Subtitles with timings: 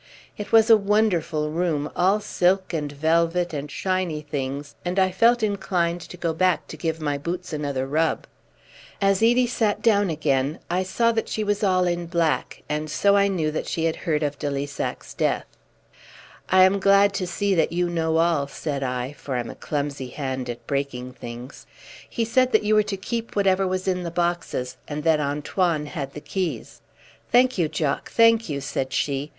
[0.35, 5.43] It was a wonderful room, all silk and velvet and shiny things, and I felt
[5.43, 8.25] inclined to go back to give my boots another rub.
[8.99, 13.15] As Edie sat down again, I saw that she was all in black, and so
[13.15, 15.45] I knew that she had heard of de Lissac's death.
[16.49, 19.55] "I am glad to see that you know all," said I, for I am a
[19.55, 21.67] clumsy hand at breaking things.
[22.09, 25.85] "He said that you were to keep whatever was in the boxes, and that Antoine
[25.85, 26.81] had the keys."
[27.31, 29.29] "Thank you, Jock, thank you," said she.